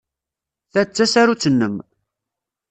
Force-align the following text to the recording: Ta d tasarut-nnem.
Ta 0.71 0.81
d 0.87 0.89
tasarut-nnem. 0.95 1.75